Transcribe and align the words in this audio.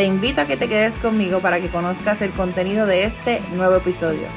Te 0.00 0.06
invito 0.06 0.40
a 0.40 0.46
que 0.46 0.56
te 0.56 0.66
quedes 0.66 0.94
conmigo 0.94 1.40
para 1.40 1.60
que 1.60 1.68
conozcas 1.68 2.22
el 2.22 2.30
contenido 2.30 2.86
de 2.86 3.04
este 3.04 3.42
nuevo 3.54 3.76
episodio. 3.76 4.28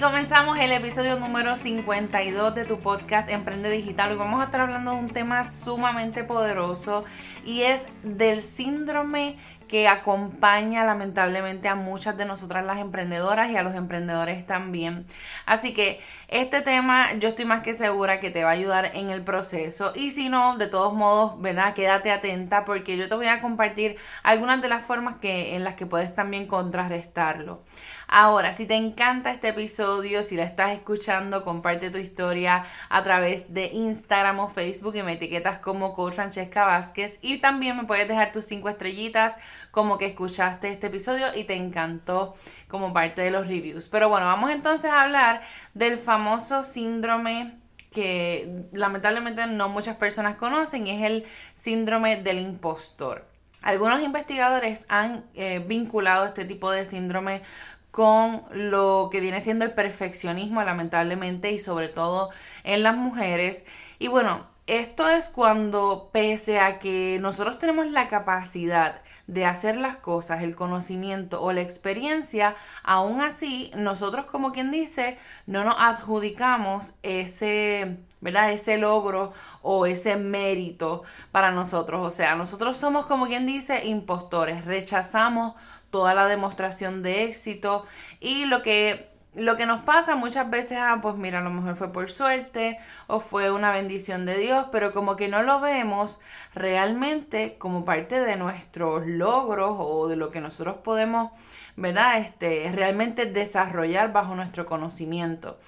Comenzamos 0.00 0.58
el 0.58 0.70
episodio 0.70 1.18
número 1.18 1.56
52 1.56 2.54
de 2.54 2.64
tu 2.64 2.78
podcast 2.78 3.28
Emprende 3.28 3.68
Digital. 3.68 4.12
Hoy 4.12 4.16
vamos 4.16 4.40
a 4.40 4.44
estar 4.44 4.60
hablando 4.60 4.92
de 4.92 4.96
un 4.98 5.08
tema 5.08 5.42
sumamente 5.42 6.22
poderoso 6.22 7.04
y 7.44 7.62
es 7.62 7.80
del 8.04 8.42
síndrome 8.42 9.36
que 9.68 9.86
acompaña 9.86 10.84
lamentablemente 10.84 11.68
a 11.68 11.74
muchas 11.74 12.16
de 12.16 12.24
nosotras 12.24 12.64
las 12.64 12.78
emprendedoras 12.78 13.50
y 13.50 13.56
a 13.56 13.62
los 13.62 13.74
emprendedores 13.74 14.46
también. 14.46 15.04
Así 15.46 15.74
que 15.74 16.00
este 16.28 16.62
tema 16.62 17.12
yo 17.14 17.28
estoy 17.28 17.44
más 17.44 17.62
que 17.62 17.74
segura 17.74 18.20
que 18.20 18.30
te 18.30 18.44
va 18.44 18.50
a 18.50 18.54
ayudar 18.54 18.92
en 18.94 19.10
el 19.10 19.22
proceso 19.22 19.92
y 19.94 20.10
si 20.10 20.28
no, 20.28 20.56
de 20.56 20.68
todos 20.68 20.94
modos, 20.94 21.40
¿verdad? 21.40 21.74
Quédate 21.74 22.10
atenta 22.12 22.64
porque 22.64 22.96
yo 22.96 23.08
te 23.08 23.14
voy 23.14 23.26
a 23.26 23.40
compartir 23.40 23.96
algunas 24.22 24.62
de 24.62 24.68
las 24.68 24.84
formas 24.84 25.16
que, 25.16 25.54
en 25.56 25.64
las 25.64 25.74
que 25.74 25.86
puedes 25.86 26.14
también 26.14 26.46
contrarrestarlo. 26.46 27.62
Ahora, 28.10 28.54
si 28.54 28.64
te 28.64 28.74
encanta 28.74 29.30
este 29.30 29.48
episodio, 29.48 30.22
si 30.22 30.34
la 30.34 30.44
estás 30.44 30.72
escuchando, 30.72 31.44
comparte 31.44 31.90
tu 31.90 31.98
historia 31.98 32.64
a 32.88 33.02
través 33.02 33.52
de 33.52 33.66
Instagram 33.66 34.40
o 34.40 34.48
Facebook 34.48 34.96
y 34.96 35.02
me 35.02 35.12
etiquetas 35.12 35.58
como 35.58 35.94
Coach 35.94 36.14
Francesca 36.14 36.64
Vázquez. 36.64 37.18
Y 37.20 37.38
también 37.42 37.76
me 37.76 37.84
puedes 37.84 38.08
dejar 38.08 38.32
tus 38.32 38.46
cinco 38.46 38.70
estrellitas 38.70 39.34
como 39.72 39.98
que 39.98 40.06
escuchaste 40.06 40.70
este 40.70 40.86
episodio 40.86 41.26
y 41.36 41.44
te 41.44 41.54
encantó 41.54 42.34
como 42.66 42.94
parte 42.94 43.20
de 43.20 43.30
los 43.30 43.46
reviews. 43.46 43.88
Pero 43.88 44.08
bueno, 44.08 44.24
vamos 44.24 44.52
entonces 44.52 44.90
a 44.90 45.02
hablar 45.02 45.42
del 45.74 45.98
famoso 45.98 46.64
síndrome 46.64 47.58
que 47.92 48.64
lamentablemente 48.72 49.46
no 49.46 49.68
muchas 49.68 49.96
personas 49.96 50.36
conocen 50.36 50.86
y 50.86 50.92
es 50.92 51.02
el 51.02 51.26
síndrome 51.54 52.22
del 52.22 52.38
impostor. 52.38 53.26
Algunos 53.60 54.02
investigadores 54.02 54.86
han 54.88 55.24
eh, 55.34 55.58
vinculado 55.66 56.26
este 56.26 56.44
tipo 56.44 56.70
de 56.70 56.86
síndrome 56.86 57.42
con 57.90 58.42
lo 58.52 59.08
que 59.10 59.20
viene 59.20 59.40
siendo 59.40 59.64
el 59.64 59.72
perfeccionismo, 59.72 60.62
lamentablemente, 60.62 61.52
y 61.52 61.58
sobre 61.58 61.88
todo 61.88 62.30
en 62.64 62.82
las 62.82 62.96
mujeres. 62.96 63.64
Y 63.98 64.08
bueno, 64.08 64.46
esto 64.66 65.08
es 65.08 65.28
cuando, 65.30 66.10
pese 66.12 66.60
a 66.60 66.78
que 66.78 67.18
nosotros 67.20 67.58
tenemos 67.58 67.86
la 67.86 68.08
capacidad 68.08 69.00
de 69.26 69.44
hacer 69.44 69.76
las 69.76 69.96
cosas, 69.96 70.42
el 70.42 70.56
conocimiento 70.56 71.42
o 71.42 71.52
la 71.52 71.60
experiencia, 71.60 72.56
aún 72.82 73.20
así, 73.20 73.70
nosotros, 73.76 74.24
como 74.26 74.52
quien 74.52 74.70
dice, 74.70 75.18
no 75.46 75.64
nos 75.64 75.76
adjudicamos 75.78 76.94
ese, 77.02 77.98
¿verdad? 78.20 78.52
Ese 78.52 78.78
logro 78.78 79.32
o 79.62 79.86
ese 79.86 80.16
mérito 80.16 81.02
para 81.30 81.50
nosotros. 81.50 82.06
O 82.06 82.10
sea, 82.10 82.36
nosotros 82.36 82.78
somos, 82.78 83.06
como 83.06 83.26
quien 83.26 83.46
dice, 83.46 83.86
impostores, 83.86 84.64
rechazamos 84.64 85.54
toda 85.90 86.14
la 86.14 86.26
demostración 86.26 87.02
de 87.02 87.24
éxito 87.24 87.84
y 88.20 88.44
lo 88.44 88.62
que 88.62 89.08
lo 89.34 89.56
que 89.56 89.66
nos 89.66 89.82
pasa 89.82 90.16
muchas 90.16 90.50
veces, 90.50 90.78
ah, 90.80 90.98
pues 91.00 91.16
mira, 91.16 91.38
a 91.38 91.42
lo 91.42 91.50
mejor 91.50 91.76
fue 91.76 91.92
por 91.92 92.10
suerte 92.10 92.78
o 93.06 93.20
fue 93.20 93.50
una 93.50 93.70
bendición 93.72 94.26
de 94.26 94.38
Dios, 94.38 94.66
pero 94.72 94.92
como 94.92 95.16
que 95.16 95.28
no 95.28 95.42
lo 95.42 95.60
vemos 95.60 96.20
realmente 96.54 97.56
como 97.58 97.84
parte 97.84 98.20
de 98.20 98.36
nuestros 98.36 99.06
logros 99.06 99.76
o 99.78 100.08
de 100.08 100.16
lo 100.16 100.30
que 100.30 100.40
nosotros 100.40 100.78
podemos, 100.82 101.30
¿verdad? 101.76 102.18
Este, 102.18 102.70
realmente 102.74 103.26
desarrollar 103.26 104.12
bajo 104.12 104.34
nuestro 104.34 104.66
conocimiento. 104.66 105.58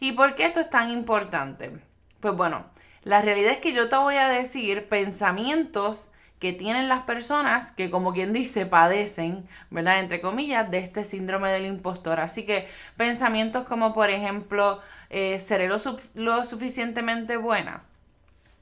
¿Y 0.00 0.12
por 0.12 0.34
qué 0.34 0.46
esto 0.46 0.60
es 0.60 0.70
tan 0.70 0.90
importante? 0.90 1.78
Pues 2.20 2.36
bueno, 2.36 2.64
la 3.02 3.22
realidad 3.22 3.52
es 3.52 3.58
que 3.58 3.72
yo 3.72 3.88
te 3.88 3.96
voy 3.96 4.16
a 4.16 4.28
decir 4.28 4.88
pensamientos 4.88 6.10
que 6.40 6.52
tienen 6.54 6.88
las 6.88 7.02
personas 7.02 7.70
que, 7.70 7.90
como 7.90 8.12
quien 8.12 8.32
dice, 8.32 8.66
padecen, 8.66 9.46
¿verdad? 9.70 10.00
Entre 10.00 10.20
comillas, 10.22 10.70
de 10.70 10.78
este 10.78 11.04
síndrome 11.04 11.50
del 11.50 11.66
impostor. 11.66 12.18
Así 12.18 12.44
que 12.44 12.66
pensamientos 12.96 13.66
como, 13.66 13.92
por 13.94 14.10
ejemplo, 14.10 14.80
eh, 15.10 15.38
¿seré 15.38 15.68
lo, 15.68 15.76
lo 16.14 16.44
suficientemente 16.44 17.36
buena? 17.36 17.82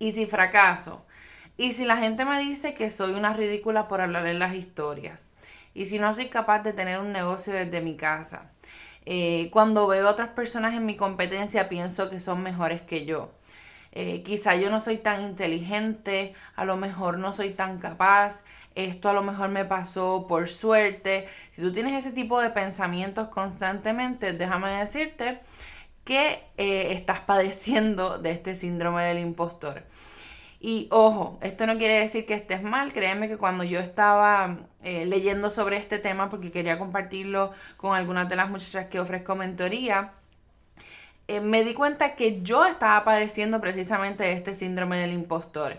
¿Y 0.00 0.12
si 0.12 0.26
fracaso? 0.26 1.06
¿Y 1.56 1.72
si 1.72 1.84
la 1.84 1.96
gente 1.96 2.24
me 2.24 2.40
dice 2.40 2.74
que 2.74 2.90
soy 2.90 3.14
una 3.14 3.32
ridícula 3.32 3.88
por 3.88 4.00
hablar 4.00 4.26
en 4.26 4.40
las 4.40 4.54
historias? 4.54 5.30
¿Y 5.72 5.86
si 5.86 5.98
no 6.00 6.12
soy 6.14 6.28
capaz 6.28 6.60
de 6.60 6.72
tener 6.72 6.98
un 6.98 7.12
negocio 7.12 7.52
desde 7.52 7.80
mi 7.80 7.96
casa? 7.96 8.50
Eh, 9.06 9.50
cuando 9.52 9.86
veo 9.86 10.08
otras 10.08 10.30
personas 10.30 10.74
en 10.74 10.84
mi 10.84 10.96
competencia 10.96 11.68
pienso 11.68 12.10
que 12.10 12.20
son 12.20 12.42
mejores 12.42 12.80
que 12.82 13.06
yo. 13.06 13.30
Eh, 13.92 14.22
quizá 14.22 14.54
yo 14.56 14.70
no 14.70 14.80
soy 14.80 14.98
tan 14.98 15.22
inteligente, 15.22 16.34
a 16.56 16.64
lo 16.64 16.76
mejor 16.76 17.18
no 17.18 17.32
soy 17.32 17.50
tan 17.50 17.78
capaz, 17.78 18.42
esto 18.74 19.08
a 19.08 19.12
lo 19.12 19.22
mejor 19.22 19.48
me 19.50 19.64
pasó 19.64 20.26
por 20.28 20.48
suerte. 20.48 21.26
Si 21.50 21.62
tú 21.62 21.72
tienes 21.72 22.04
ese 22.04 22.14
tipo 22.14 22.40
de 22.40 22.50
pensamientos 22.50 23.28
constantemente, 23.28 24.32
déjame 24.34 24.70
decirte 24.70 25.40
que 26.04 26.42
eh, 26.56 26.92
estás 26.92 27.20
padeciendo 27.20 28.18
de 28.18 28.30
este 28.30 28.54
síndrome 28.54 29.04
del 29.04 29.18
impostor. 29.18 29.84
Y 30.60 30.88
ojo, 30.90 31.38
esto 31.42 31.66
no 31.66 31.78
quiere 31.78 32.00
decir 32.00 32.26
que 32.26 32.34
estés 32.34 32.62
mal, 32.62 32.92
créeme 32.92 33.28
que 33.28 33.36
cuando 33.36 33.62
yo 33.62 33.78
estaba 33.78 34.58
eh, 34.82 35.06
leyendo 35.06 35.50
sobre 35.50 35.76
este 35.76 35.98
tema, 35.98 36.30
porque 36.30 36.50
quería 36.50 36.78
compartirlo 36.78 37.52
con 37.76 37.94
algunas 37.94 38.28
de 38.28 38.36
las 38.36 38.50
muchachas 38.50 38.88
que 38.88 38.98
ofrezco 39.00 39.36
mentoría, 39.36 40.12
eh, 41.28 41.40
me 41.40 41.64
di 41.64 41.74
cuenta 41.74 42.14
que 42.14 42.42
yo 42.42 42.64
estaba 42.64 43.04
padeciendo 43.04 43.60
precisamente 43.60 44.32
este 44.32 44.54
síndrome 44.54 44.98
del 44.98 45.12
impostor. 45.12 45.78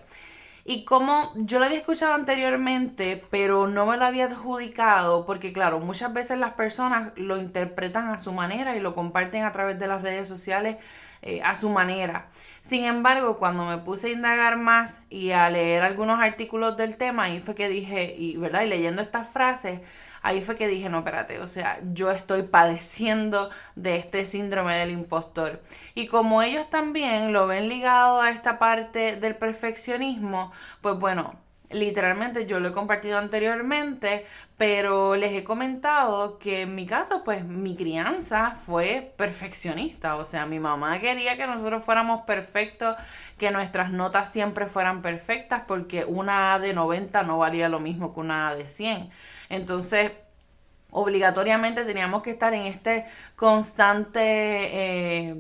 Y 0.66 0.86
como 0.86 1.34
yo 1.36 1.58
lo 1.58 1.66
había 1.66 1.80
escuchado 1.80 2.14
anteriormente, 2.14 3.24
pero 3.32 3.68
no 3.68 3.88
me 3.88 3.98
lo 3.98 4.06
había 4.06 4.26
adjudicado, 4.26 5.26
porque 5.26 5.52
claro, 5.52 5.80
muchas 5.80 6.14
veces 6.14 6.38
las 6.38 6.54
personas 6.54 7.12
lo 7.16 7.38
interpretan 7.38 8.10
a 8.10 8.20
su 8.20 8.34
manera 8.34 8.76
y 8.76 8.80
lo 8.80 8.94
comparten 8.94 9.44
a 9.44 9.52
través 9.52 9.80
de 9.80 9.88
las 9.88 10.04
redes 10.04 10.28
sociales 10.28 10.78
eh, 11.24 11.42
a 11.44 11.56
su 11.56 11.70
manera. 11.70 12.28
Sin 12.62 12.86
embargo, 12.86 13.40
cuando 13.40 13.66
me 13.66 13.80
puse 13.80 14.08
a 14.08 14.12
indagar 14.12 14.58
más 14.58 15.02
y 15.10 15.32
a 15.32 15.50
leer 15.50 15.82
algunos 15.84 16.20
artículos 16.20 16.78
del 16.78 16.98
tema, 16.98 17.24
ahí 17.24 17.40
fue 17.40 17.56
que 17.56 17.68
dije, 17.68 18.16
y, 18.18 18.38
¿verdad? 18.38 18.62
y 18.62 18.68
leyendo 18.68 19.02
estas 19.02 19.28
frases, 19.28 19.82
ahí 20.22 20.42
fue 20.42 20.58
que 20.58 20.68
dije, 20.68 20.90
no, 20.90 21.00
espérate, 21.00 21.40
o 21.40 21.48
sea, 21.48 21.80
yo 21.94 22.12
estoy 22.12 22.44
padeciendo 22.44 23.50
de 23.76 23.98
este 23.98 24.26
síndrome 24.26 24.78
del 24.78 24.92
impostor. 24.92 25.62
Y 25.96 26.08
como 26.08 26.42
ellos 26.42 26.70
también 26.70 27.34
lo 27.34 27.48
ven 27.48 27.70
ligado 27.70 28.22
a 28.22 28.32
esta 28.32 28.60
parte 28.60 29.16
del 29.16 29.36
perfeccionismo, 29.36 30.52
pues 30.82 30.98
bueno, 30.98 31.36
literalmente 31.72 32.46
yo 32.46 32.60
lo 32.60 32.70
he 32.70 32.72
compartido 32.72 33.18
anteriormente, 33.18 34.26
pero 34.58 35.16
les 35.16 35.34
he 35.34 35.44
comentado 35.44 36.40
que 36.40 36.62
en 36.62 36.76
mi 36.76 36.86
caso, 36.86 37.24
pues 37.24 37.46
mi 37.46 37.76
crianza 37.76 38.52
fue 38.52 39.14
perfeccionista, 39.18 40.16
o 40.16 40.26
sea, 40.26 40.46
mi 40.46 40.60
mamá 40.60 41.00
quería 41.00 41.38
que 41.38 41.48
nosotros 41.48 41.86
fuéramos 41.86 42.22
perfectos, 42.22 42.96
que 43.38 43.52
nuestras 43.52 43.92
notas 43.92 44.32
siempre 44.32 44.66
fueran 44.66 45.02
perfectas, 45.02 45.64
porque 45.68 46.06
una 46.06 46.54
A 46.56 46.60
de 46.60 46.74
90 46.74 47.24
no 47.24 47.38
valía 47.38 47.70
lo 47.70 47.80
mismo 47.80 48.14
que 48.14 48.20
una 48.20 48.50
A 48.50 48.56
de 48.56 48.68
100. 48.68 49.10
Entonces, 49.50 50.12
obligatoriamente 50.92 51.86
teníamos 51.86 52.22
que 52.22 52.32
estar 52.32 52.54
en 52.54 52.64
este 52.64 53.06
constante... 53.36 54.22
Eh, 54.22 55.36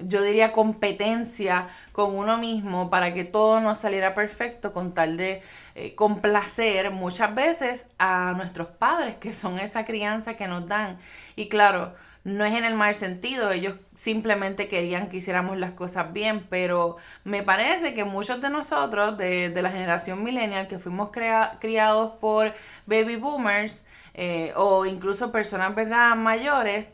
yo 0.00 0.22
diría, 0.22 0.52
competencia 0.52 1.68
con 1.92 2.16
uno 2.16 2.38
mismo 2.38 2.90
para 2.90 3.12
que 3.14 3.24
todo 3.24 3.60
nos 3.60 3.78
saliera 3.78 4.14
perfecto 4.14 4.72
con 4.72 4.94
tal 4.94 5.16
de 5.16 5.42
eh, 5.74 5.94
complacer 5.94 6.90
muchas 6.90 7.34
veces 7.34 7.86
a 7.98 8.34
nuestros 8.36 8.68
padres, 8.68 9.16
que 9.16 9.34
son 9.34 9.58
esa 9.58 9.84
crianza 9.84 10.36
que 10.36 10.46
nos 10.48 10.66
dan. 10.66 10.98
Y 11.36 11.48
claro, 11.48 11.94
no 12.24 12.44
es 12.44 12.54
en 12.54 12.64
el 12.64 12.74
mal 12.74 12.94
sentido, 12.94 13.50
ellos 13.50 13.74
simplemente 13.94 14.68
querían 14.68 15.08
que 15.08 15.18
hiciéramos 15.18 15.56
las 15.58 15.72
cosas 15.72 16.12
bien, 16.12 16.46
pero 16.48 16.96
me 17.24 17.42
parece 17.42 17.94
que 17.94 18.04
muchos 18.04 18.40
de 18.40 18.50
nosotros, 18.50 19.16
de, 19.16 19.52
la 19.60 19.70
generación 19.70 20.22
millennial, 20.22 20.68
que 20.68 20.78
fuimos 20.78 21.10
criados 21.10 22.12
por 22.20 22.52
baby 22.86 23.16
boomers, 23.16 23.86
eh, 24.14 24.52
o 24.56 24.84
incluso 24.84 25.30
personas 25.32 25.74
¿verdad? 25.74 26.16
mayores, 26.16 26.88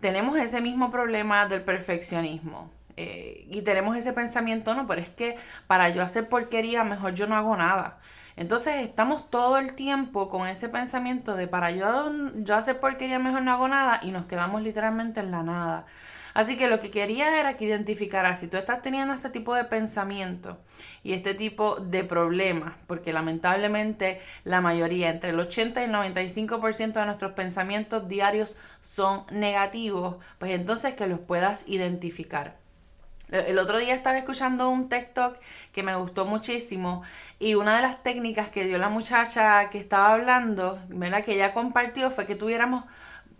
tenemos 0.00 0.36
ese 0.36 0.60
mismo 0.60 0.90
problema 0.90 1.46
del 1.46 1.62
perfeccionismo. 1.62 2.70
Eh, 2.96 3.46
y 3.48 3.62
tenemos 3.62 3.96
ese 3.96 4.12
pensamiento, 4.12 4.74
no, 4.74 4.86
pero 4.86 5.00
es 5.00 5.08
que 5.08 5.36
para 5.68 5.88
yo 5.88 6.02
hacer 6.02 6.28
porquería, 6.28 6.82
mejor 6.82 7.14
yo 7.14 7.26
no 7.26 7.36
hago 7.36 7.56
nada. 7.56 7.98
Entonces 8.38 8.76
estamos 8.86 9.30
todo 9.30 9.58
el 9.58 9.74
tiempo 9.74 10.28
con 10.30 10.46
ese 10.46 10.68
pensamiento 10.68 11.34
de 11.34 11.48
para 11.48 11.72
yo, 11.72 12.12
yo 12.36 12.54
hacer 12.54 12.78
porquería, 12.78 13.18
mejor 13.18 13.42
no 13.42 13.50
hago 13.52 13.66
nada 13.66 13.98
y 14.00 14.12
nos 14.12 14.26
quedamos 14.26 14.62
literalmente 14.62 15.18
en 15.18 15.32
la 15.32 15.42
nada. 15.42 15.86
Así 16.34 16.56
que 16.56 16.68
lo 16.68 16.78
que 16.78 16.92
quería 16.92 17.40
era 17.40 17.56
que 17.56 17.64
identificara 17.64 18.36
si 18.36 18.46
tú 18.46 18.56
estás 18.56 18.80
teniendo 18.80 19.12
este 19.12 19.30
tipo 19.30 19.56
de 19.56 19.64
pensamiento 19.64 20.56
y 21.02 21.14
este 21.14 21.34
tipo 21.34 21.80
de 21.80 22.04
problemas, 22.04 22.74
porque 22.86 23.12
lamentablemente 23.12 24.20
la 24.44 24.60
mayoría, 24.60 25.10
entre 25.10 25.30
el 25.30 25.40
80 25.40 25.80
y 25.80 25.84
el 25.86 25.92
95% 25.92 26.92
de 26.92 27.06
nuestros 27.06 27.32
pensamientos 27.32 28.06
diarios 28.06 28.56
son 28.82 29.24
negativos, 29.32 30.18
pues 30.38 30.52
entonces 30.52 30.94
que 30.94 31.08
los 31.08 31.18
puedas 31.18 31.68
identificar. 31.68 32.67
El 33.30 33.58
otro 33.58 33.78
día 33.78 33.94
estaba 33.94 34.16
escuchando 34.16 34.70
un 34.70 34.88
TikTok 34.88 35.36
que 35.72 35.82
me 35.82 35.94
gustó 35.96 36.24
muchísimo 36.24 37.02
y 37.38 37.54
una 37.54 37.76
de 37.76 37.82
las 37.82 38.02
técnicas 38.02 38.48
que 38.48 38.64
dio 38.64 38.78
la 38.78 38.88
muchacha 38.88 39.68
que 39.70 39.78
estaba 39.78 40.14
hablando, 40.14 40.78
¿verdad? 40.88 41.24
que 41.24 41.34
ella 41.34 41.52
compartió 41.52 42.10
fue 42.10 42.26
que 42.26 42.36
tuviéramos 42.36 42.84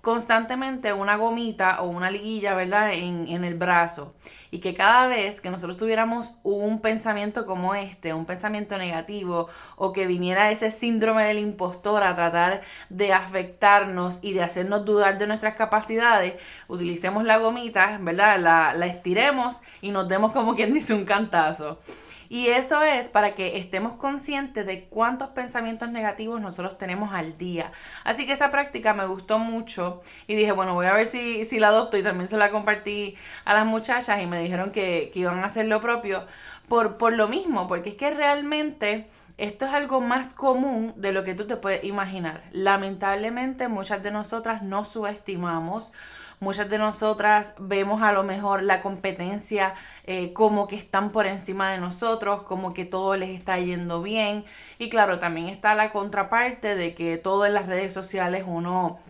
constantemente 0.08 0.94
una 0.94 1.16
gomita 1.16 1.82
o 1.82 1.88
una 1.90 2.10
liguilla, 2.10 2.54
¿verdad? 2.54 2.94
En, 2.94 3.28
en, 3.28 3.44
el 3.44 3.56
brazo. 3.56 4.14
Y 4.50 4.60
que 4.60 4.72
cada 4.72 5.06
vez 5.06 5.42
que 5.42 5.50
nosotros 5.50 5.76
tuviéramos 5.76 6.40
un 6.44 6.80
pensamiento 6.80 7.44
como 7.44 7.74
este, 7.74 8.14
un 8.14 8.24
pensamiento 8.24 8.78
negativo, 8.78 9.50
o 9.76 9.92
que 9.92 10.06
viniera 10.06 10.50
ese 10.50 10.70
síndrome 10.70 11.24
del 11.24 11.38
impostor 11.38 12.02
a 12.04 12.14
tratar 12.14 12.62
de 12.88 13.12
afectarnos 13.12 14.20
y 14.22 14.32
de 14.32 14.42
hacernos 14.42 14.86
dudar 14.86 15.18
de 15.18 15.26
nuestras 15.26 15.56
capacidades, 15.56 16.36
utilicemos 16.68 17.24
la 17.24 17.36
gomita, 17.36 17.98
¿verdad? 18.00 18.40
La, 18.40 18.72
la 18.72 18.86
estiremos 18.86 19.60
y 19.82 19.90
nos 19.90 20.08
demos 20.08 20.32
como 20.32 20.56
quien 20.56 20.72
dice 20.72 20.94
un 20.94 21.04
cantazo. 21.04 21.80
Y 22.28 22.48
eso 22.48 22.82
es 22.82 23.08
para 23.08 23.34
que 23.34 23.58
estemos 23.58 23.94
conscientes 23.94 24.66
de 24.66 24.84
cuántos 24.84 25.30
pensamientos 25.30 25.90
negativos 25.90 26.40
nosotros 26.40 26.76
tenemos 26.78 27.12
al 27.14 27.38
día. 27.38 27.72
Así 28.04 28.26
que 28.26 28.32
esa 28.32 28.50
práctica 28.50 28.94
me 28.94 29.06
gustó 29.06 29.38
mucho 29.38 30.02
y 30.26 30.34
dije, 30.34 30.52
bueno, 30.52 30.74
voy 30.74 30.86
a 30.86 30.92
ver 30.92 31.06
si, 31.06 31.44
si 31.44 31.58
la 31.58 31.68
adopto 31.68 31.96
y 31.96 32.02
también 32.02 32.28
se 32.28 32.36
la 32.36 32.50
compartí 32.50 33.16
a 33.44 33.54
las 33.54 33.66
muchachas 33.66 34.22
y 34.22 34.26
me 34.26 34.40
dijeron 34.40 34.70
que, 34.70 35.10
que 35.12 35.20
iban 35.20 35.38
a 35.40 35.46
hacer 35.46 35.66
lo 35.66 35.80
propio 35.80 36.26
por, 36.68 36.98
por 36.98 37.14
lo 37.14 37.28
mismo, 37.28 37.66
porque 37.66 37.90
es 37.90 37.96
que 37.96 38.10
realmente 38.10 39.06
esto 39.38 39.66
es 39.66 39.72
algo 39.72 40.00
más 40.00 40.34
común 40.34 40.92
de 40.96 41.12
lo 41.12 41.22
que 41.22 41.34
tú 41.34 41.46
te 41.46 41.56
puedes 41.56 41.84
imaginar. 41.84 42.42
Lamentablemente 42.52 43.68
muchas 43.68 44.02
de 44.02 44.10
nosotras 44.10 44.62
no 44.62 44.84
subestimamos 44.84 45.92
Muchas 46.40 46.70
de 46.70 46.78
nosotras 46.78 47.52
vemos 47.58 48.00
a 48.00 48.12
lo 48.12 48.22
mejor 48.22 48.62
la 48.62 48.80
competencia 48.80 49.74
eh, 50.04 50.32
como 50.32 50.68
que 50.68 50.76
están 50.76 51.10
por 51.10 51.26
encima 51.26 51.72
de 51.72 51.78
nosotros, 51.78 52.42
como 52.42 52.72
que 52.74 52.84
todo 52.84 53.16
les 53.16 53.30
está 53.30 53.58
yendo 53.58 54.02
bien. 54.02 54.44
Y 54.78 54.88
claro, 54.88 55.18
también 55.18 55.48
está 55.48 55.74
la 55.74 55.90
contraparte 55.90 56.76
de 56.76 56.94
que 56.94 57.18
todo 57.18 57.44
en 57.44 57.54
las 57.54 57.66
redes 57.66 57.92
sociales 57.92 58.44
uno 58.46 59.00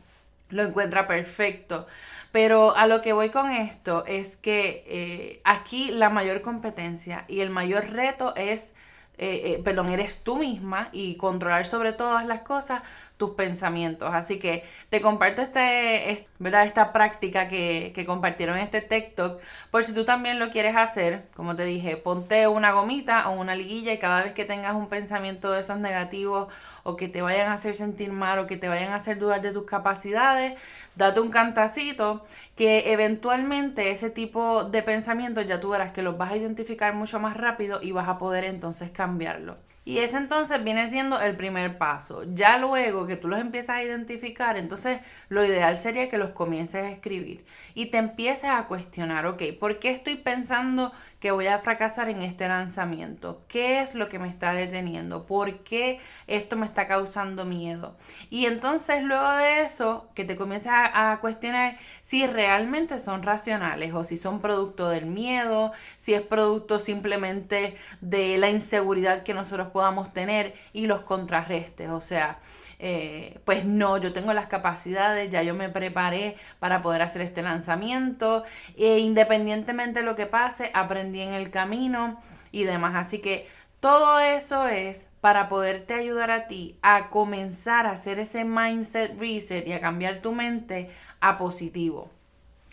lo 0.49 0.63
encuentra 0.63 1.07
perfecto. 1.07 1.87
Pero 2.33 2.75
a 2.75 2.87
lo 2.87 3.03
que 3.03 3.13
voy 3.13 3.29
con 3.29 3.51
esto 3.51 4.05
es 4.07 4.37
que 4.37 4.85
eh, 4.87 5.41
aquí 5.45 5.91
la 5.91 6.09
mayor 6.09 6.41
competencia 6.41 7.25
y 7.29 7.41
el 7.41 7.51
mayor 7.51 7.91
reto 7.91 8.35
es, 8.37 8.73
eh, 9.19 9.61
perdón, 9.65 9.91
eres 9.91 10.25
tú 10.25 10.39
misma 10.39 10.89
y 10.93 11.17
controlar 11.17 11.67
sobre 11.67 11.93
todas 11.93 12.25
las 12.27 12.41
cosas 12.41 12.83
tus 13.19 13.31
pensamientos. 13.33 14.15
Así 14.15 14.39
que 14.39 14.65
te 14.89 15.03
comparto 15.03 15.43
este, 15.43 16.27
¿verdad? 16.39 16.65
esta 16.65 16.93
práctica 16.93 17.49
que, 17.49 17.93
que, 17.95 18.07
compartieron 18.07 18.57
en 18.57 18.65
este 18.65 18.81
TikTok. 18.81 19.43
Por 19.71 19.85
si 19.85 19.93
tú 19.93 20.05
también 20.05 20.39
lo 20.39 20.51
quieres 20.51 20.77
hacer, 20.77 21.25
como 21.35 21.57
te 21.57 21.65
dije, 21.65 21.97
ponte 21.97 22.47
una 22.47 22.73
gomita 22.73 23.29
o 23.29 23.33
una 23.33 23.55
liguilla 23.55 23.93
y 23.93 23.99
cada 23.99 24.23
vez 24.23 24.33
que 24.33 24.45
tengas 24.45 24.75
un 24.75 24.89
pensamiento 24.89 25.51
de 25.51 25.61
esos 25.61 25.79
negativos 25.79 26.49
o 26.85 26.97
que 26.97 27.09
te 27.09 27.21
vayan 27.21 27.49
a 27.51 27.55
hacer 27.55 27.75
sentir 27.75 28.13
mal 28.13 28.39
o 28.39 28.47
que 28.47 28.57
te 28.57 28.69
vayan 28.69 28.93
a 28.93 28.97
hacer 28.97 29.19
dudar 29.19 29.43
de 29.43 29.53
tus 29.53 29.65
capacidades, 29.65 30.59
date 30.95 31.21
un 31.21 31.31
cantacito 31.31 32.25
que 32.57 32.93
eventualmente 32.93 33.91
ese 33.91 34.11
tipo 34.11 34.65
de 34.65 34.83
pensamientos 34.83 35.47
ya 35.47 35.61
tú 35.61 35.71
verás 35.71 35.93
que 35.93 36.03
los 36.03 36.17
vas 36.17 36.33
a 36.33 36.37
identificar 36.37 36.95
mucho 36.95 37.19
más 37.19 37.37
rápido 37.37 37.81
y 37.83 37.93
vas 37.93 38.09
a 38.09 38.19
poder 38.19 38.45
entonces 38.45 38.91
cambiarlo. 38.91 39.57
Y 39.89 40.01
ese 40.01 40.19
entonces 40.19 40.63
viene 40.63 40.91
siendo 40.91 41.19
el 41.19 41.35
primer 41.35 41.79
paso. 41.79 42.23
Ya 42.35 42.59
luego 42.59 43.07
que 43.07 43.17
tú 43.17 43.27
los 43.27 43.41
empiezas 43.41 43.77
a 43.77 43.83
identificar, 43.83 44.59
entonces 44.59 45.01
lo 45.31 45.43
ideal 45.43 45.79
sería 45.79 46.11
que 46.11 46.19
los 46.19 46.33
comiences 46.33 46.85
a 46.85 46.91
escribir 46.91 47.47
y 47.75 47.87
te 47.87 47.97
empieces 47.97 48.51
a 48.51 48.67
cuestionar, 48.67 49.25
ok, 49.25 49.43
¿por 49.59 49.79
qué 49.79 49.91
estoy 49.91 50.17
pensando 50.17 50.93
que 51.21 51.31
voy 51.33 51.47
a 51.49 51.59
fracasar 51.59 52.09
en 52.09 52.23
este 52.23 52.49
lanzamiento? 52.49 53.43
¿Qué 53.49 53.81
es 53.81 53.95
lo 53.95 54.09
que 54.09 54.19
me 54.19 54.29
está 54.29 54.53
deteniendo? 54.53 55.27
¿Por 55.27 55.59
qué 55.65 56.01
esto 56.27 56.57
me 56.57 56.67
está 56.67 56.87
causando 56.89 57.45
miedo? 57.45 57.97
Y 58.31 58.47
entonces 58.47 59.03
luego 59.03 59.31
de 59.33 59.63
eso, 59.63 60.09
que 60.15 60.25
te 60.25 60.37
comiences 60.37 60.71
a, 60.73 61.13
a 61.13 61.21
cuestionar 61.21 61.77
si 62.03 62.27
realmente 62.27 62.99
son 62.99 63.23
racionales 63.23 63.93
o 63.95 64.05
si 64.05 64.17
son 64.17 64.41
producto 64.41 64.89
del 64.89 65.07
miedo, 65.07 65.73
si 65.97 66.15
es 66.15 66.23
producto 66.23 66.79
simplemente 66.79 67.77
de 68.01 68.39
la 68.39 68.51
inseguridad 68.51 69.23
que 69.23 69.35
nosotros 69.35 69.69
podamos 69.69 70.13
tener 70.13 70.55
y 70.73 70.87
los 70.87 71.03
contrarrestes. 71.03 71.91
O 71.91 72.01
sea, 72.01 72.39
eh, 72.79 73.39
pues 73.45 73.65
no, 73.65 73.99
yo 73.99 74.13
tengo 74.13 74.33
las 74.33 74.47
capacidades, 74.47 75.31
ya 75.31 75.43
yo 75.43 75.55
me 75.55 75.69
preparé 75.69 76.37
para 76.59 76.83
poder 76.83 77.03
hacer 77.03 77.23
este 77.23 77.43
lanzamiento, 77.43 78.45
e 78.77 78.99
independientemente 78.99 80.01
de 80.01 80.05
lo 80.05 80.17
que 80.17 80.27
pase, 80.27 80.71
aprendí 80.75 81.21
en 81.21 81.33
el 81.33 81.51
camino 81.51 82.21
y 82.53 82.65
demás. 82.65 82.95
Así 82.95 83.19
que 83.19 83.49
todo 83.81 84.21
eso 84.21 84.67
es 84.67 85.07
para 85.21 85.49
poderte 85.49 85.95
ayudar 85.95 86.31
a 86.31 86.47
ti 86.47 86.79
a 86.83 87.11
comenzar 87.11 87.87
a 87.87 87.93
hacer 87.93 88.19
ese 88.19 88.45
mindset 88.45 89.19
reset 89.19 89.67
y 89.67 89.73
a 89.73 89.81
cambiar 89.81 90.21
tu 90.21 90.33
mente 90.33 90.91
a 91.21 91.39
positivo. 91.39 92.11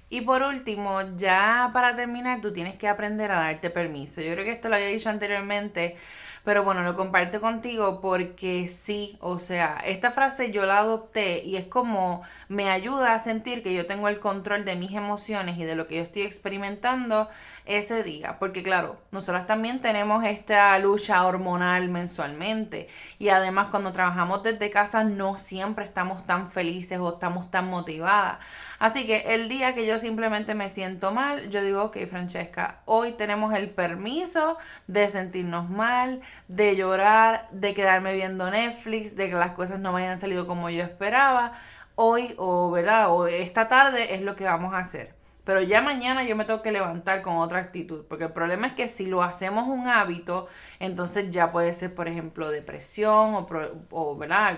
Y 0.09 0.21
por 0.21 0.43
último, 0.43 1.01
ya 1.17 1.71
para 1.73 1.95
terminar, 1.95 2.39
tú 2.39 2.53
tienes 2.53 2.75
que 2.75 2.87
aprender 2.87 3.31
a 3.31 3.39
darte 3.39 3.69
permiso. 3.71 4.21
Yo 4.21 4.33
creo 4.33 4.45
que 4.45 4.51
esto 4.51 4.69
lo 4.69 4.75
había 4.75 4.87
dicho 4.87 5.09
anteriormente, 5.09 5.97
pero 6.45 6.63
bueno, 6.63 6.83
lo 6.83 6.95
comparto 6.95 7.41
contigo 7.41 7.99
porque 8.01 8.67
sí, 8.67 9.17
o 9.19 9.39
sea, 9.39 9.81
esta 9.85 10.11
frase 10.11 10.51
yo 10.51 10.65
la 10.65 10.77
adopté 10.77 11.43
y 11.43 11.57
es 11.57 11.65
como 11.65 12.21
me 12.49 12.69
ayuda 12.69 13.15
a 13.15 13.19
sentir 13.19 13.63
que 13.63 13.73
yo 13.73 13.87
tengo 13.87 14.07
el 14.07 14.19
control 14.19 14.63
de 14.63 14.75
mis 14.75 14.93
emociones 14.93 15.57
y 15.57 15.63
de 15.63 15.75
lo 15.75 15.87
que 15.87 15.95
yo 15.95 16.03
estoy 16.03 16.21
experimentando 16.21 17.27
ese 17.65 18.03
día. 18.03 18.37
Porque 18.39 18.61
claro, 18.61 18.97
nosotras 19.11 19.47
también 19.47 19.81
tenemos 19.81 20.23
esta 20.23 20.77
lucha 20.77 21.25
hormonal 21.25 21.89
mensualmente 21.89 22.87
y 23.17 23.29
además 23.29 23.67
cuando 23.71 23.91
trabajamos 23.91 24.43
desde 24.43 24.69
casa 24.69 25.03
no 25.03 25.37
siempre 25.39 25.83
estamos 25.83 26.25
tan 26.27 26.51
felices 26.51 26.99
o 26.99 27.09
estamos 27.09 27.49
tan 27.49 27.67
motivadas. 27.67 28.37
Así 28.77 29.07
que 29.07 29.33
el 29.33 29.49
día 29.49 29.73
que 29.73 29.87
yo 29.87 29.97
simplemente 29.99 30.53
me 30.53 30.69
siento 30.69 31.11
mal, 31.11 31.49
yo 31.49 31.63
digo, 31.63 31.83
ok, 31.85 31.97
Francesca, 32.07 32.81
hoy 32.85 33.13
tenemos 33.13 33.53
el 33.55 33.69
permiso 33.69 34.57
de 34.87 35.09
sentirnos 35.09 35.69
mal, 35.69 36.21
de 36.47 36.75
llorar, 36.75 37.47
de 37.51 37.73
quedarme 37.73 38.13
viendo 38.13 38.49
Netflix, 38.49 39.15
de 39.15 39.29
que 39.29 39.35
las 39.35 39.51
cosas 39.51 39.79
no 39.79 39.93
me 39.93 40.03
hayan 40.03 40.19
salido 40.19 40.47
como 40.47 40.69
yo 40.69 40.83
esperaba. 40.83 41.53
Hoy 41.95 42.35
o, 42.37 42.71
¿verdad? 42.71 43.11
o 43.11 43.27
esta 43.27 43.67
tarde 43.67 44.15
es 44.15 44.21
lo 44.21 44.35
que 44.35 44.45
vamos 44.45 44.73
a 44.73 44.79
hacer. 44.79 45.15
Pero 45.45 45.61
ya 45.61 45.81
mañana 45.81 46.23
yo 46.23 46.35
me 46.35 46.43
tengo 46.45 46.63
que 46.63 46.71
levantar 46.71 47.21
con 47.21 47.37
otra 47.37 47.59
actitud, 47.59 48.03
porque 48.09 48.25
el 48.25 48.31
problema 48.31 48.65
es 48.67 48.73
que 48.73 48.87
si 48.87 49.05
lo 49.05 49.21
hacemos 49.21 49.67
un 49.67 49.87
hábito, 49.87 50.47
entonces 50.79 51.29
ya 51.29 51.51
puede 51.51 51.73
ser, 51.75 51.93
por 51.93 52.07
ejemplo, 52.07 52.49
depresión 52.49 53.35
o, 53.35 53.47
o 53.91 54.17
¿verdad? 54.17 54.57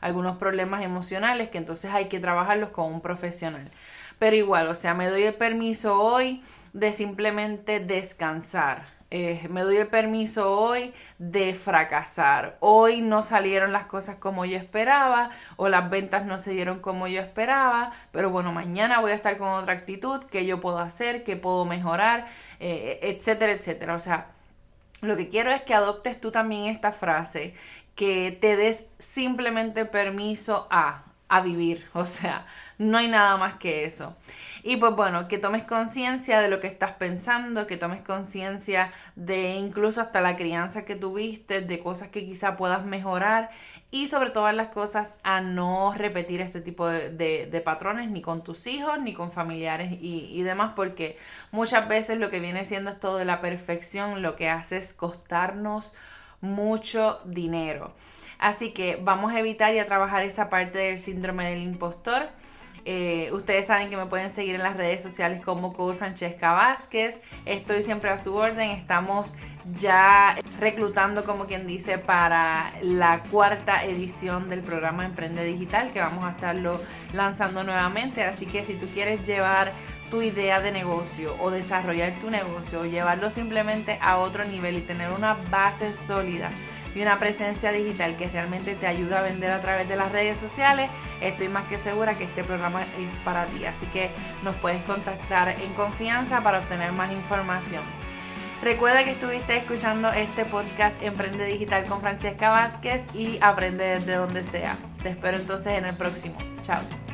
Algunos 0.00 0.36
problemas 0.36 0.82
emocionales 0.82 1.48
que 1.48 1.58
entonces 1.58 1.92
hay 1.94 2.06
que 2.08 2.18
trabajarlos 2.18 2.70
con 2.70 2.92
un 2.92 3.00
profesional. 3.00 3.70
Pero 4.18 4.34
igual, 4.36 4.66
o 4.68 4.74
sea, 4.74 4.94
me 4.94 5.08
doy 5.08 5.22
el 5.22 5.34
permiso 5.34 6.00
hoy 6.00 6.42
de 6.72 6.92
simplemente 6.92 7.80
descansar 7.80 8.95
eh, 9.10 9.46
me 9.50 9.62
doy 9.62 9.76
el 9.76 9.86
permiso 9.86 10.50
hoy 10.50 10.92
de 11.18 11.54
fracasar. 11.54 12.56
Hoy 12.60 13.02
no 13.02 13.22
salieron 13.22 13.72
las 13.72 13.86
cosas 13.86 14.16
como 14.16 14.44
yo 14.44 14.58
esperaba 14.58 15.30
o 15.56 15.68
las 15.68 15.88
ventas 15.90 16.26
no 16.26 16.38
se 16.38 16.50
dieron 16.52 16.80
como 16.80 17.06
yo 17.06 17.20
esperaba, 17.20 17.92
pero 18.10 18.30
bueno, 18.30 18.52
mañana 18.52 19.00
voy 19.00 19.12
a 19.12 19.14
estar 19.14 19.38
con 19.38 19.48
otra 19.48 19.74
actitud, 19.74 20.24
que 20.24 20.44
yo 20.44 20.60
puedo 20.60 20.78
hacer, 20.78 21.22
que 21.24 21.36
puedo 21.36 21.64
mejorar, 21.64 22.26
eh, 22.58 22.98
etcétera, 23.02 23.52
etcétera. 23.52 23.94
O 23.94 24.00
sea, 24.00 24.26
lo 25.02 25.16
que 25.16 25.28
quiero 25.28 25.50
es 25.52 25.62
que 25.62 25.74
adoptes 25.74 26.20
tú 26.20 26.30
también 26.30 26.66
esta 26.66 26.92
frase, 26.92 27.54
que 27.94 28.36
te 28.40 28.56
des 28.56 28.84
simplemente 28.98 29.84
permiso 29.86 30.66
a, 30.70 31.04
a 31.28 31.40
vivir. 31.40 31.86
O 31.94 32.06
sea, 32.06 32.46
no 32.78 32.98
hay 32.98 33.08
nada 33.08 33.36
más 33.36 33.54
que 33.54 33.84
eso. 33.84 34.16
Y 34.62 34.76
pues 34.76 34.94
bueno, 34.96 35.28
que 35.28 35.38
tomes 35.38 35.62
conciencia 35.64 36.40
de 36.40 36.48
lo 36.48 36.60
que 36.60 36.66
estás 36.66 36.92
pensando, 36.92 37.66
que 37.66 37.76
tomes 37.76 38.02
conciencia 38.02 38.90
de 39.14 39.54
incluso 39.54 40.00
hasta 40.00 40.20
la 40.20 40.36
crianza 40.36 40.84
que 40.84 40.96
tuviste, 40.96 41.60
de 41.60 41.78
cosas 41.78 42.08
que 42.08 42.24
quizá 42.24 42.56
puedas 42.56 42.84
mejorar 42.84 43.50
y 43.90 44.08
sobre 44.08 44.30
todas 44.30 44.54
las 44.54 44.68
cosas 44.68 45.14
a 45.22 45.40
no 45.40 45.94
repetir 45.94 46.40
este 46.40 46.60
tipo 46.60 46.88
de, 46.88 47.62
patrones 47.64 48.10
ni 48.10 48.22
con 48.22 48.42
tus 48.42 48.66
hijos 48.66 49.00
ni 49.00 49.14
con 49.14 49.30
familiares 49.30 49.92
y, 49.92 50.28
y, 50.32 50.42
demás 50.42 50.72
porque 50.74 51.16
muchas 51.52 51.88
veces 51.88 52.18
lo 52.18 52.28
que 52.30 52.40
viene 52.40 52.64
siendo 52.64 52.90
esto 52.90 53.16
de 53.16 53.24
la 53.24 53.40
perfección 53.40 54.22
lo 54.22 54.36
que 54.36 54.48
hace 54.50 54.78
es 54.78 54.92
costarnos 54.92 55.94
mucho 56.54 57.20
dinero. 57.24 57.92
Así 58.38 58.72
que 58.72 58.98
vamos 59.02 59.32
a 59.32 59.40
evitar 59.40 59.74
y 59.74 59.78
a 59.78 59.86
trabajar 59.86 60.22
esa 60.22 60.50
parte 60.50 60.78
del 60.78 60.98
síndrome 60.98 61.50
del 61.50 61.62
impostor. 61.62 62.28
Eh, 62.88 63.30
ustedes 63.32 63.66
saben 63.66 63.90
que 63.90 63.96
me 63.96 64.06
pueden 64.06 64.30
seguir 64.30 64.54
en 64.54 64.62
las 64.62 64.76
redes 64.76 65.02
sociales 65.02 65.44
como 65.44 65.72
Coach 65.72 65.96
Francesca 65.96 66.52
Vázquez. 66.52 67.20
Estoy 67.44 67.82
siempre 67.82 68.10
a 68.10 68.18
su 68.18 68.32
orden. 68.36 68.70
Estamos 68.70 69.34
ya 69.74 70.36
reclutando, 70.60 71.24
como 71.24 71.46
quien 71.46 71.66
dice, 71.66 71.98
para 71.98 72.72
la 72.82 73.24
cuarta 73.24 73.82
edición 73.82 74.48
del 74.48 74.60
programa 74.60 75.04
Emprende 75.04 75.44
Digital 75.44 75.92
que 75.92 76.00
vamos 76.00 76.24
a 76.24 76.30
estarlo 76.30 76.80
lanzando 77.12 77.64
nuevamente. 77.64 78.22
Así 78.22 78.46
que 78.46 78.64
si 78.64 78.74
tú 78.74 78.86
quieres 78.94 79.24
llevar 79.24 79.72
tu 80.10 80.22
idea 80.22 80.60
de 80.60 80.72
negocio 80.72 81.36
o 81.40 81.50
desarrollar 81.50 82.18
tu 82.20 82.30
negocio 82.30 82.80
o 82.80 82.84
llevarlo 82.84 83.30
simplemente 83.30 83.98
a 84.00 84.18
otro 84.18 84.44
nivel 84.44 84.78
y 84.78 84.80
tener 84.80 85.10
una 85.10 85.34
base 85.50 85.94
sólida 85.94 86.50
y 86.96 87.02
una 87.02 87.18
presencia 87.18 87.72
digital 87.72 88.16
que 88.16 88.28
realmente 88.28 88.74
te 88.74 88.86
ayuda 88.86 89.18
a 89.18 89.22
vender 89.22 89.52
a 89.52 89.60
través 89.60 89.86
de 89.86 89.96
las 89.96 90.12
redes 90.12 90.38
sociales, 90.38 90.88
estoy 91.20 91.48
más 91.48 91.66
que 91.66 91.78
segura 91.78 92.14
que 92.14 92.24
este 92.24 92.42
programa 92.42 92.82
es 92.82 93.18
para 93.18 93.44
ti. 93.46 93.66
Así 93.66 93.84
que 93.86 94.08
nos 94.42 94.56
puedes 94.56 94.82
contactar 94.84 95.50
en 95.50 95.72
confianza 95.74 96.42
para 96.42 96.60
obtener 96.60 96.92
más 96.92 97.12
información. 97.12 97.82
Recuerda 98.62 99.04
que 99.04 99.10
estuviste 99.10 99.58
escuchando 99.58 100.10
este 100.10 100.46
podcast 100.46 101.00
Emprende 101.02 101.44
Digital 101.44 101.84
con 101.84 102.00
Francesca 102.00 102.48
Vázquez 102.48 103.02
y 103.14 103.38
aprende 103.42 103.84
desde 103.84 104.14
donde 104.14 104.42
sea. 104.42 104.78
Te 105.02 105.10
espero 105.10 105.36
entonces 105.36 105.74
en 105.74 105.84
el 105.84 105.94
próximo. 105.94 106.36
Chao. 106.62 107.05